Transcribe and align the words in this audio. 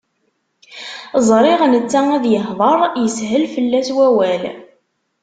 Ẓriɣ 1.27 1.61
netta 1.71 2.01
ad 2.15 2.23
ihdeṛ, 2.37 2.79
ishel 3.05 3.43
fell-as 3.53 3.89
wawal. 3.97 4.43